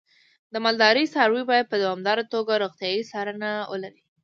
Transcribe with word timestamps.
د 0.53 0.55
مالدارۍ 0.63 1.05
څاروی 1.13 1.43
باید 1.51 1.69
په 1.71 1.77
دوامداره 1.83 2.23
توګه 2.33 2.53
روغتیايي 2.63 3.01
څارنه 3.11 3.49
ولري. 3.71 4.01